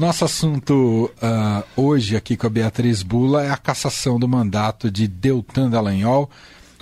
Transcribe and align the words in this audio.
nosso 0.00 0.24
assunto 0.24 1.10
uh, 1.22 1.62
hoje 1.76 2.16
aqui 2.16 2.34
com 2.34 2.46
a 2.46 2.50
Beatriz 2.50 3.02
Bula 3.02 3.44
é 3.44 3.50
a 3.50 3.56
cassação 3.58 4.18
do 4.18 4.26
mandato 4.26 4.90
de 4.90 5.06
Deltan 5.06 5.68
Dallagnol. 5.68 6.30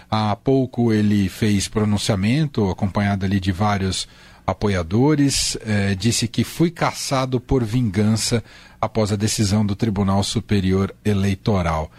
Há 0.08 0.36
pouco 0.36 0.92
ele 0.92 1.28
fez 1.28 1.66
pronunciamento, 1.66 2.70
acompanhado 2.70 3.26
ali 3.26 3.40
de 3.40 3.50
vários 3.50 4.06
apoiadores, 4.46 5.58
eh, 5.66 5.94
disse 5.94 6.26
que 6.26 6.44
foi 6.44 6.70
cassado 6.70 7.38
por 7.38 7.62
vingança 7.62 8.42
após 8.80 9.12
a 9.12 9.16
decisão 9.16 9.66
do 9.66 9.76
Tribunal 9.76 10.22
Superior 10.22 10.94
Eleitoral. 11.04 11.90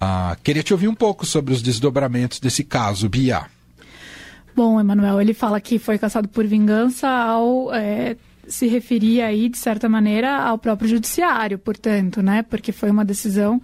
Ah, 0.00 0.36
queria 0.44 0.62
te 0.62 0.72
ouvir 0.72 0.86
um 0.86 0.94
pouco 0.94 1.26
sobre 1.26 1.52
os 1.52 1.62
desdobramentos 1.62 2.38
desse 2.38 2.62
caso, 2.62 3.08
Bia. 3.08 3.46
Bom, 4.54 4.78
Emanuel, 4.78 5.20
ele 5.20 5.34
fala 5.34 5.60
que 5.60 5.78
foi 5.78 5.98
caçado 5.98 6.28
por 6.28 6.46
vingança 6.46 7.08
ao 7.08 7.74
é, 7.74 8.16
se 8.48 8.66
referir 8.66 9.20
aí, 9.22 9.48
de 9.48 9.58
certa 9.58 9.88
maneira, 9.88 10.36
ao 10.36 10.58
próprio 10.58 10.88
judiciário, 10.88 11.58
portanto, 11.58 12.22
né? 12.22 12.42
Porque 12.42 12.72
foi 12.72 12.90
uma 12.90 13.04
decisão 13.04 13.60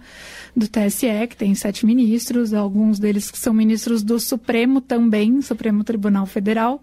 do 0.55 0.67
TSE, 0.67 1.27
que 1.29 1.37
tem 1.37 1.55
sete 1.55 1.85
ministros, 1.85 2.53
alguns 2.53 2.99
deles 2.99 3.31
que 3.31 3.37
são 3.37 3.53
ministros 3.53 4.03
do 4.03 4.19
Supremo 4.19 4.81
também, 4.81 5.41
Supremo 5.41 5.83
Tribunal 5.83 6.25
Federal. 6.25 6.81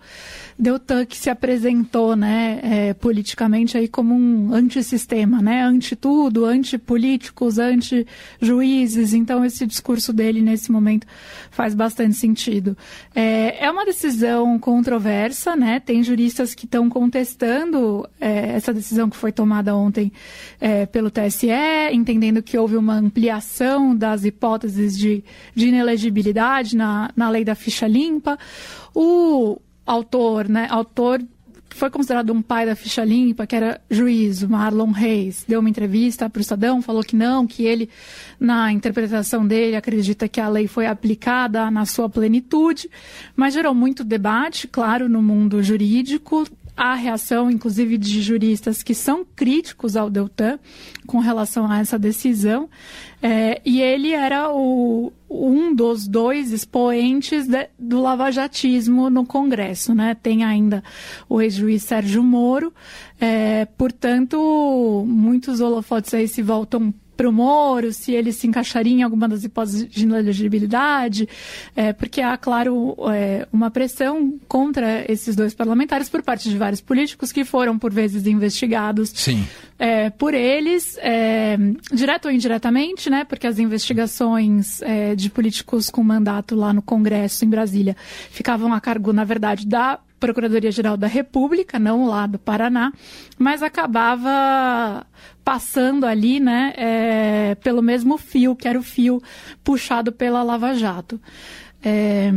Deltan 0.59 1.07
que 1.07 1.17
se 1.17 1.31
apresentou, 1.31 2.15
né, 2.15 2.61
é, 2.63 2.95
politicamente 2.95 3.79
aí 3.79 3.89
como 3.89 4.15
um 4.15 4.53
antissistema, 4.53 5.41
né? 5.41 5.63
Anti 5.63 5.97
tudo, 5.97 6.45
anti-políticos, 6.45 7.59
anti-juízes. 7.59 9.15
Então, 9.15 9.45
esse 9.45 9.67
discurso 9.67 10.13
dele, 10.13 10.43
nesse 10.43 10.71
momento, 10.71 11.07
faz 11.51 11.75
bastante 11.75 12.15
sentido. 12.15 12.77
É, 13.15 13.65
é 13.65 13.71
uma 13.71 13.85
decisão 13.85 14.59
controversa, 14.59 15.57
né? 15.57 15.81
Tem 15.81 16.03
juristas 16.03 16.55
que 16.55 16.67
estão 16.67 16.91
contestando 16.91 17.90
é, 18.21 18.53
essa 18.57 18.73
decisão 18.73 19.09
que 19.09 19.17
foi 19.17 19.33
tomada 19.33 19.75
ontem 19.75 20.13
é, 20.61 20.87
pelo 20.87 21.11
TSE, 21.11 21.49
entendendo 21.93 22.43
que 22.43 22.59
houve 22.59 22.77
uma 22.77 22.95
ampliação 22.95 23.95
das 23.95 24.25
hipóteses 24.25 24.97
de, 24.99 25.25
de 25.55 25.69
inelegibilidade 25.69 26.77
na, 26.77 27.11
na 27.17 27.29
lei 27.31 27.45
da 27.45 27.55
ficha 27.55 27.87
limpa. 27.87 28.39
O 28.95 29.59
autor, 29.87 30.49
né, 30.49 30.67
autor 30.71 31.21
foi 31.75 31.89
considerado 31.89 32.33
um 32.33 32.43
pai 32.43 32.67
da 32.67 32.75
ficha 32.75 33.05
limpa, 33.05 33.47
que 33.47 33.57
era 33.57 33.81
juiz, 33.91 34.43
Marlon 34.43 34.91
Reis, 34.91 35.45
deu 35.47 35.61
uma 35.61 35.71
entrevista 35.71 36.29
para 36.29 36.39
o 36.39 36.43
Estadão, 36.43 36.83
falou 36.83 37.03
que 37.03 37.17
não, 37.17 37.47
que 37.47 37.65
ele, 37.65 37.89
na 38.39 38.73
interpretação 38.73 39.47
dele, 39.47 39.77
acredita 39.77 40.29
que 40.29 40.41
a 40.41 40.49
lei 40.49 40.67
foi 40.67 40.87
aplicada 40.87 41.71
na 41.71 41.87
sua 41.87 42.09
plenitude, 42.09 42.91
mas 43.37 43.55
gerou 43.55 43.75
muito 43.75 44.05
debate, 44.05 44.67
claro, 44.67 45.09
no 45.09 45.23
mundo 45.23 45.63
jurídico, 45.63 46.47
Há 46.83 46.95
reação, 46.95 47.51
inclusive, 47.51 47.99
de 47.99 48.23
juristas 48.23 48.83
que 48.83 48.95
são 48.95 49.23
críticos 49.37 49.97
ao 49.97 50.09
Deltan 50.09 50.59
com 51.07 51.19
relação 51.19 51.71
a 51.71 51.79
essa 51.79 51.99
decisão. 51.99 52.71
É, 53.21 53.61
e 53.67 53.83
ele 53.83 54.15
era 54.15 54.51
o, 54.51 55.13
um 55.29 55.75
dos 55.75 56.09
dois 56.09 56.53
expoentes 56.53 57.47
de, 57.47 57.69
do 57.79 58.01
lavajatismo 58.01 59.11
no 59.11 59.27
Congresso. 59.27 59.95
Né? 59.95 60.17
Tem 60.23 60.43
ainda 60.43 60.83
o 61.29 61.43
ex-juiz 61.43 61.83
Sérgio 61.83 62.23
Moro. 62.23 62.73
É, 63.21 63.67
portanto, 63.77 65.05
muitos 65.07 65.61
holofotes 65.61 66.15
aí 66.15 66.27
se 66.27 66.41
voltam 66.41 66.95
para 67.21 67.29
o 67.29 67.33
Moro, 67.33 67.93
se 67.93 68.13
ele 68.13 68.33
se 68.33 68.47
encaixaria 68.47 68.95
em 68.95 69.03
alguma 69.03 69.29
das 69.29 69.45
hipóteses 69.45 69.87
de 69.87 70.05
inelegibilidade, 70.05 71.29
é, 71.77 71.93
porque 71.93 72.23
há, 72.23 72.35
claro, 72.39 72.97
é, 73.13 73.47
uma 73.53 73.71
pressão 73.71 74.41
contra 74.49 75.05
esses 75.07 75.37
dois 75.37 75.53
parlamentares 75.53 76.09
por 76.09 76.23
parte 76.23 76.49
de 76.49 76.57
vários 76.57 76.81
políticos 76.81 77.31
que 77.31 77.45
foram, 77.45 77.79
por 77.79 77.93
vezes, 77.93 78.27
investigados 78.27 79.13
Sim. 79.15 79.47
É, 79.79 80.09
por 80.09 80.33
eles, 80.33 80.97
é, 81.03 81.59
direto 81.93 82.25
ou 82.25 82.31
indiretamente, 82.31 83.11
né, 83.11 83.25
porque 83.25 83.47
as 83.47 83.59
investigações 83.59 84.81
é, 84.81 85.15
de 85.15 85.29
políticos 85.29 85.91
com 85.91 86.03
mandato 86.03 86.55
lá 86.55 86.73
no 86.73 86.81
Congresso, 86.81 87.45
em 87.45 87.51
Brasília, 87.51 87.95
ficavam 88.31 88.73
a 88.73 88.81
cargo, 88.81 89.13
na 89.13 89.25
verdade, 89.25 89.67
da 89.67 89.99
Procuradoria-Geral 90.21 90.97
da 90.97 91.07
República, 91.07 91.79
não 91.79 92.07
lá 92.07 92.27
do 92.27 92.39
Paraná, 92.39 92.93
mas 93.39 93.63
acabava 93.63 95.05
passando 95.43 96.05
ali, 96.05 96.39
né, 96.39 96.75
é, 96.77 97.55
pelo 97.57 97.83
mesmo 97.83 98.19
fio, 98.19 98.55
que 98.55 98.69
era 98.69 98.79
o 98.79 98.83
fio 98.83 99.23
puxado 99.65 100.13
pela 100.13 100.43
Lava 100.43 100.75
Jato. 100.75 101.19
É, 101.83 102.31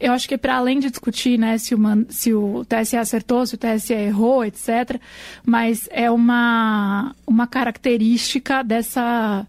eu 0.00 0.12
acho 0.12 0.28
que 0.28 0.36
para 0.36 0.56
além 0.56 0.80
de 0.80 0.90
discutir 0.90 1.38
né, 1.38 1.56
se, 1.58 1.76
o, 1.76 1.78
se 2.08 2.34
o 2.34 2.64
TSE 2.64 2.96
acertou, 2.96 3.46
se 3.46 3.54
o 3.54 3.58
TSE 3.58 3.94
errou, 3.94 4.44
etc., 4.44 5.00
mas 5.46 5.88
é 5.92 6.10
uma, 6.10 7.14
uma 7.24 7.46
característica 7.46 8.64
dessa 8.64 9.46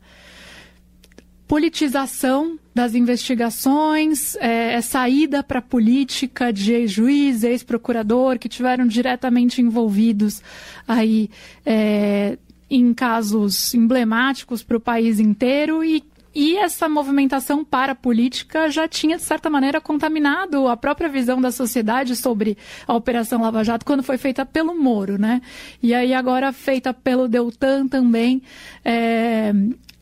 politização 1.53 2.57
das 2.73 2.95
investigações, 2.95 4.35
é, 4.37 4.73
é 4.73 4.81
saída 4.81 5.43
para 5.43 5.59
a 5.59 5.61
política 5.61 6.51
de 6.51 6.73
ex-juiz, 6.73 7.43
ex-procurador, 7.43 8.39
que 8.39 8.49
tiveram 8.49 8.87
diretamente 8.87 9.61
envolvidos 9.61 10.41
aí 10.87 11.29
é, 11.63 12.39
em 12.67 12.91
casos 12.91 13.71
emblemáticos 13.75 14.63
para 14.63 14.77
o 14.77 14.79
país 14.79 15.19
inteiro 15.19 15.83
e 15.83 16.03
e 16.35 16.57
essa 16.57 16.89
movimentação 16.89 17.63
para 17.63 17.93
política 17.93 18.67
já 18.67 18.87
tinha, 18.87 19.17
de 19.17 19.21
certa 19.21 19.51
maneira, 19.51 19.79
contaminado 19.79 20.67
a 20.67 20.75
própria 20.75 21.07
visão 21.07 21.39
da 21.39 21.51
sociedade 21.51 22.15
sobre 22.15 22.57
a 22.87 22.95
Operação 22.95 23.39
Lava 23.39 23.63
Jato 23.63 23.85
quando 23.85 24.01
foi 24.01 24.17
feita 24.17 24.43
pelo 24.43 24.73
Moro, 24.73 25.19
né? 25.19 25.43
E 25.79 25.93
aí 25.93 26.11
agora 26.11 26.51
feita 26.51 26.91
pelo 26.91 27.27
Deltan 27.27 27.87
também. 27.87 28.41
É, 28.83 29.53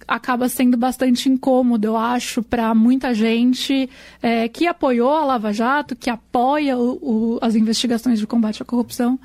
acaba 0.07 0.49
sendo 0.49 0.77
bastante 0.77 1.29
incômodo, 1.29 1.87
eu 1.87 1.97
acho, 1.97 2.41
para 2.43 2.73
muita 2.73 3.13
gente 3.13 3.89
é, 4.21 4.47
que 4.47 4.67
apoiou 4.67 5.13
a 5.13 5.25
Lava 5.25 5.53
Jato, 5.53 5.95
que 5.95 6.09
apoia 6.09 6.77
o, 6.77 6.99
o, 7.01 7.39
as 7.41 7.55
investigações 7.55 8.19
de 8.19 8.27
combate 8.27 8.61
à 8.61 8.65
corrupção, 8.65 9.19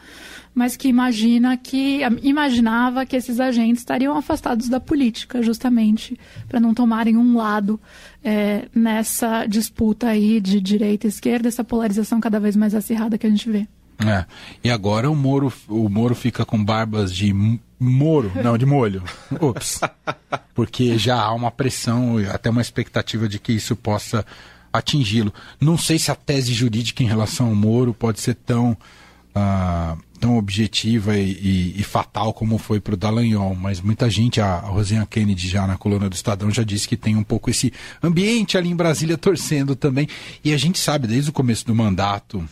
mas 0.54 0.74
que 0.74 0.88
imagina 0.88 1.56
que 1.56 2.00
imaginava 2.22 3.04
que 3.04 3.14
esses 3.14 3.38
agentes 3.38 3.82
estariam 3.82 4.16
afastados 4.16 4.70
da 4.70 4.80
política, 4.80 5.42
justamente 5.42 6.18
para 6.48 6.58
não 6.58 6.72
tomarem 6.72 7.16
um 7.16 7.36
lado 7.36 7.78
é, 8.24 8.66
nessa 8.74 9.44
disputa 9.46 10.08
aí 10.08 10.40
de 10.40 10.60
direita 10.60 11.06
e 11.06 11.10
esquerda, 11.10 11.48
essa 11.48 11.62
polarização 11.62 12.20
cada 12.20 12.40
vez 12.40 12.56
mais 12.56 12.74
acirrada 12.74 13.18
que 13.18 13.26
a 13.26 13.30
gente 13.30 13.50
vê. 13.50 13.68
É. 14.04 14.24
E 14.62 14.70
agora 14.70 15.10
o 15.10 15.14
Moro, 15.14 15.52
o 15.68 15.88
Moro 15.88 16.14
fica 16.14 16.44
com 16.44 16.62
barbas 16.62 17.14
de 17.14 17.34
Moro, 17.78 18.32
não, 18.42 18.56
de 18.56 18.64
molho. 18.64 19.02
Ops. 19.40 19.80
Porque 20.56 20.96
já 20.96 21.20
há 21.20 21.32
uma 21.34 21.50
pressão, 21.50 22.16
até 22.32 22.50
uma 22.50 22.62
expectativa 22.62 23.28
de 23.28 23.38
que 23.38 23.52
isso 23.52 23.76
possa 23.76 24.24
atingi-lo. 24.72 25.32
Não 25.60 25.76
sei 25.76 25.98
se 25.98 26.10
a 26.10 26.14
tese 26.14 26.52
jurídica 26.52 27.02
em 27.02 27.06
relação 27.06 27.48
ao 27.48 27.54
Moro 27.54 27.92
pode 27.92 28.20
ser 28.20 28.34
tão, 28.34 28.72
uh, 28.72 30.02
tão 30.18 30.38
objetiva 30.38 31.16
e, 31.16 31.32
e, 31.32 31.74
e, 31.80 31.82
fatal 31.82 32.32
como 32.32 32.56
foi 32.56 32.80
para 32.80 32.94
o 32.94 32.96
Dallagnol, 32.96 33.54
mas 33.54 33.82
muita 33.82 34.08
gente, 34.08 34.40
a, 34.40 34.54
a 34.54 34.68
Rosinha 34.68 35.06
Kennedy 35.06 35.46
já 35.46 35.66
na 35.66 35.76
coluna 35.76 36.08
do 36.08 36.14
Estadão 36.14 36.50
já 36.50 36.62
disse 36.62 36.88
que 36.88 36.96
tem 36.96 37.16
um 37.16 37.22
pouco 37.22 37.50
esse 37.50 37.70
ambiente 38.02 38.56
ali 38.56 38.70
em 38.70 38.76
Brasília 38.76 39.18
torcendo 39.18 39.76
também. 39.76 40.08
E 40.42 40.54
a 40.54 40.56
gente 40.56 40.78
sabe 40.78 41.06
desde 41.06 41.28
o 41.28 41.34
começo 41.34 41.66
do 41.66 41.74
mandato 41.74 42.42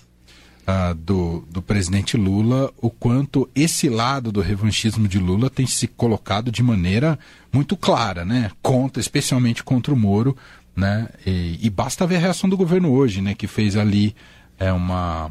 uh, 0.66 0.94
do, 0.94 1.44
do 1.50 1.62
presidente 1.62 2.16
Lula 2.16 2.72
o 2.80 2.91
quanto 2.91 3.48
esse 3.54 3.88
lado 3.88 4.32
do 4.32 4.41
revanchismo 4.41 5.06
de 5.06 5.19
Lula 5.19 5.48
tem 5.50 5.66
se 5.66 5.86
colocado 5.86 6.50
de 6.50 6.62
maneira 6.62 7.19
muito 7.52 7.76
clara, 7.76 8.25
né? 8.25 8.50
Contra, 8.62 9.00
especialmente 9.00 9.62
contra 9.62 9.92
o 9.92 9.97
Moro, 9.97 10.36
né? 10.75 11.08
E, 11.26 11.58
e 11.62 11.70
basta 11.70 12.06
ver 12.06 12.16
a 12.16 12.20
reação 12.20 12.48
do 12.48 12.56
governo 12.56 12.91
hoje, 12.91 13.20
né? 13.20 13.34
Que 13.34 13.47
fez 13.47 13.76
ali 13.76 14.14
é, 14.58 14.72
uma, 14.72 15.30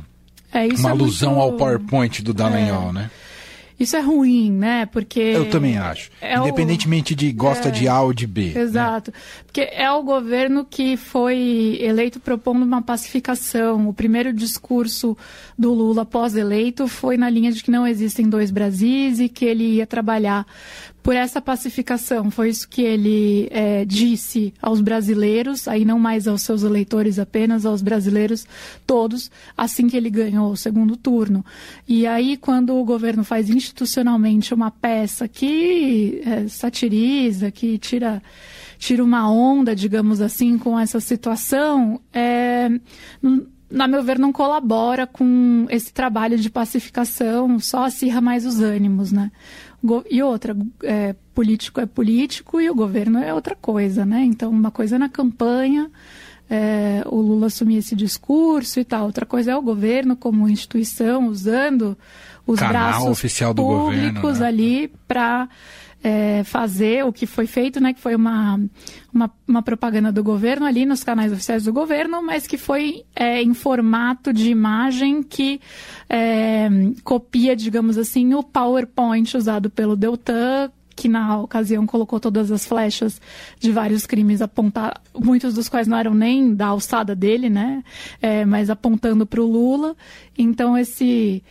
é, 0.51 0.65
uma 0.67 0.89
é 0.89 0.91
alusão 0.91 1.35
muito... 1.35 1.43
ao 1.43 1.53
PowerPoint 1.53 2.21
do 2.21 2.33
Dallagnol, 2.33 2.89
é. 2.89 2.93
né? 2.93 3.11
Isso 3.83 3.97
é 3.97 3.99
ruim, 3.99 4.51
né? 4.51 4.85
Porque. 4.85 5.19
Eu 5.19 5.49
também 5.49 5.77
acho. 5.77 6.09
É 6.21 6.37
Independentemente 6.37 7.13
o... 7.13 7.15
de 7.15 7.31
gosta 7.33 7.67
é... 7.67 7.71
de 7.71 7.87
A 7.87 8.01
ou 8.01 8.13
de 8.13 8.25
B. 8.25 8.53
Né? 8.53 8.61
Exato. 8.61 9.11
Né? 9.11 9.17
Porque 9.45 9.61
é 9.61 9.91
o 9.91 10.01
governo 10.01 10.65
que 10.65 10.95
foi 10.95 11.77
eleito 11.81 12.19
propondo 12.19 12.63
uma 12.63 12.81
pacificação. 12.81 13.87
O 13.89 13.93
primeiro 13.93 14.31
discurso 14.31 15.17
do 15.57 15.73
Lula 15.73 16.05
pós-eleito 16.05 16.87
foi 16.87 17.17
na 17.17 17.29
linha 17.29 17.51
de 17.51 17.61
que 17.61 17.69
não 17.69 17.85
existem 17.85 18.29
dois 18.29 18.51
Brasis 18.51 19.19
e 19.19 19.27
que 19.27 19.45
ele 19.45 19.75
ia 19.75 19.85
trabalhar 19.85 20.45
por 21.03 21.15
essa 21.15 21.41
pacificação. 21.41 22.31
Foi 22.31 22.49
isso 22.49 22.67
que 22.67 22.81
ele 22.81 23.49
é, 23.51 23.83
disse 23.83 24.53
aos 24.61 24.79
brasileiros, 24.79 25.67
aí 25.67 25.83
não 25.83 25.99
mais 25.99 26.27
aos 26.27 26.41
seus 26.41 26.63
eleitores 26.63 27.19
apenas, 27.19 27.65
aos 27.65 27.81
brasileiros 27.81 28.47
todos, 28.87 29.29
assim 29.55 29.87
que 29.87 29.97
ele 29.97 30.09
ganhou 30.09 30.53
o 30.53 30.57
segundo 30.57 30.95
turno. 30.95 31.45
E 31.85 32.07
aí, 32.07 32.37
quando 32.37 32.73
o 32.73 32.85
governo 32.85 33.25
faz 33.25 33.49
institucionalmente 33.49 34.53
uma 34.53 34.71
peça 34.71 35.27
que 35.27 36.21
é, 36.25 36.47
satiriza, 36.47 37.51
que 37.51 37.77
tira 37.77 38.23
tira 38.79 39.01
uma 39.01 39.31
onda, 39.31 39.73
digamos 39.73 40.19
assim, 40.19 40.57
com 40.57 40.77
essa 40.77 40.99
situação, 40.99 42.01
é, 42.11 42.69
na 43.73 43.87
meu 43.87 44.03
ver, 44.03 44.19
não 44.19 44.31
colabora 44.31 45.07
com 45.07 45.65
esse 45.67 45.91
trabalho 45.91 46.37
de 46.37 46.49
pacificação, 46.49 47.59
só 47.59 47.85
acirra 47.85 48.21
mais 48.21 48.45
os 48.45 48.61
ânimos, 48.61 49.11
né? 49.11 49.31
E 50.09 50.21
outra, 50.21 50.55
é, 50.83 51.13
político 51.33 51.81
é 51.81 51.85
político 51.87 52.61
e 52.61 52.69
o 52.69 52.75
governo 52.75 53.17
é 53.17 53.33
outra 53.33 53.55
coisa, 53.55 54.05
né? 54.05 54.23
Então, 54.23 54.51
uma 54.51 54.69
coisa 54.69 54.95
é 54.95 54.99
na 54.99 55.09
campanha, 55.09 55.89
é, 56.53 57.01
o 57.07 57.19
Lula 57.19 57.47
assumir 57.47 57.77
esse 57.77 57.95
discurso 57.95 58.79
e 58.79 58.85
tal. 58.85 59.05
Outra 59.07 59.25
coisa 59.25 59.51
é 59.53 59.55
o 59.55 59.61
governo 59.61 60.15
como 60.15 60.47
instituição 60.47 61.27
usando 61.27 61.97
os 62.45 62.59
Canal 62.59 62.73
braços 62.73 63.07
oficial 63.07 63.55
do 63.55 63.63
públicos 63.63 64.21
governo, 64.21 64.39
né? 64.39 64.47
ali 64.47 64.93
para 65.07 65.49
é, 66.03 66.43
fazer 66.43 67.03
o 67.05 67.11
que 67.11 67.25
foi 67.25 67.47
feito, 67.47 67.79
né, 67.79 67.91
que 67.91 67.99
foi 67.99 68.13
uma, 68.13 68.59
uma, 69.11 69.31
uma, 69.47 69.63
propaganda 69.63 70.11
do 70.11 70.23
governo 70.23 70.67
ali 70.67 70.85
nos 70.85 71.03
canais 71.03 71.31
oficiais 71.31 71.63
do 71.63 71.73
governo, 71.73 72.21
mas 72.21 72.45
que 72.45 72.57
foi 72.57 73.03
é, 73.15 73.41
em 73.41 73.55
formato 73.55 74.31
de 74.31 74.51
imagem 74.51 75.23
que 75.23 75.59
é, 76.07 76.69
copia, 77.03 77.55
digamos 77.55 77.97
assim, 77.97 78.35
o 78.35 78.43
PowerPoint 78.43 79.35
usado 79.35 79.71
pelo 79.71 79.95
Deltan 79.95 80.69
que 80.95 81.07
na 81.07 81.39
ocasião 81.39 81.85
colocou 81.85 82.19
todas 82.19 82.51
as 82.51 82.65
flechas 82.65 83.21
de 83.59 83.71
vários 83.71 84.05
crimes 84.05 84.41
apontar, 84.41 85.01
muitos 85.13 85.53
dos 85.53 85.69
quais 85.69 85.87
não 85.87 85.97
eram 85.97 86.13
nem 86.13 86.53
da 86.53 86.67
alçada 86.67 87.15
dele, 87.15 87.49
né? 87.49 87.83
É, 88.21 88.45
mas 88.45 88.69
apontando 88.69 89.25
para 89.25 89.41
o 89.41 89.45
Lula. 89.45 89.95
Então 90.37 90.77
esse 90.77 91.43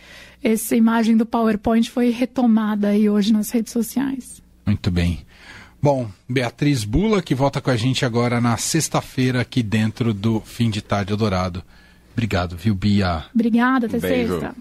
essa 0.42 0.74
imagem 0.74 1.16
do 1.16 1.24
PowerPoint 1.24 1.88
foi 1.88 2.10
retomada 2.10 2.88
aí 2.88 3.08
hoje 3.08 3.32
nas 3.32 3.50
redes 3.50 3.72
sociais. 3.72 4.42
Muito 4.66 4.90
bem. 4.90 5.20
Bom, 5.80 6.08
Beatriz 6.28 6.84
Bula, 6.84 7.22
que 7.22 7.34
volta 7.34 7.60
com 7.60 7.70
a 7.70 7.76
gente 7.76 8.04
agora 8.04 8.40
na 8.40 8.56
sexta-feira, 8.56 9.40
aqui 9.40 9.62
dentro 9.62 10.14
do 10.14 10.40
Fim 10.40 10.70
de 10.70 10.80
Tarde 10.80 11.16
Dourado. 11.16 11.62
Obrigado, 12.12 12.56
viu, 12.56 12.74
Bia? 12.74 13.24
Obrigada, 13.34 13.86
até 13.86 13.96
um 13.96 14.00
sexta. 14.00 14.54